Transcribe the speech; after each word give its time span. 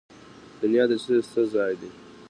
دنیا 0.61 0.83
د 0.89 0.91
څه 1.31 1.41
ځای 1.53 1.73
دی؟ 1.79 1.89